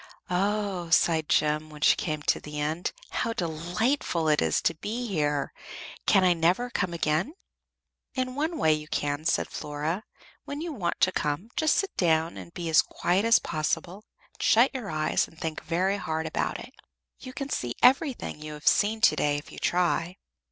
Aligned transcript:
"Oh!" 0.31 0.89
sighed 0.89 1.29
Jem, 1.29 1.69
when 1.69 1.81
she 1.81 1.95
came 1.95 2.23
to 2.23 2.39
the 2.39 2.59
end. 2.59 2.91
"How 3.11 3.33
delightful 3.33 4.29
it 4.29 4.41
is 4.41 4.59
to 4.63 4.73
be 4.73 5.05
here! 5.07 5.53
Can 6.07 6.23
I 6.23 6.33
never 6.33 6.71
come 6.71 6.91
again?" 6.91 7.35
"In 8.15 8.33
one 8.33 8.57
way 8.57 8.73
you 8.73 8.87
can," 8.87 9.25
said 9.25 9.47
Flora. 9.47 10.03
"When 10.43 10.59
you 10.59 10.73
want 10.73 10.99
to 11.01 11.11
come, 11.11 11.51
just 11.55 11.75
sit 11.75 11.95
down 11.97 12.35
and 12.35 12.51
be 12.51 12.67
as 12.67 12.81
quiet 12.81 13.25
as 13.25 13.37
possible, 13.37 14.03
and 14.33 14.41
shut 14.41 14.73
your 14.73 14.89
eyes 14.89 15.27
and 15.27 15.39
think 15.39 15.63
very 15.63 15.97
hard 15.97 16.25
about 16.25 16.59
it. 16.59 16.73
You 17.19 17.31
can 17.31 17.51
see 17.51 17.75
everything 17.83 18.41
you 18.41 18.53
have 18.53 18.65
seen 18.67 19.01
to 19.01 19.15
day, 19.15 19.37
if 19.37 19.51
you 19.51 19.59
try." 19.59 20.17